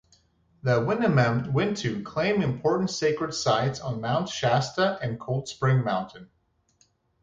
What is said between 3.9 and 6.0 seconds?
Mount Shasta and Cold Spring